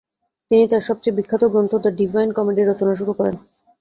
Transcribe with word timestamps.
তিনি 0.51 0.63
তার 0.67 0.83
সবচেয়ে 0.89 1.17
বিখ্যাত 1.17 1.43
গ্রন্থ 1.53 1.73
দ্য 1.83 1.91
ডিভাইন 1.99 2.29
কমেডি 2.37 2.61
রচনা 2.63 2.93
শুরু 2.99 3.11
করেন। 3.13 3.35